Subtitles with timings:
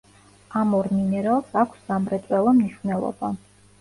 [0.61, 3.35] ამ ორ მინერალს აქვს სამრეწველო მნიშვნელობა.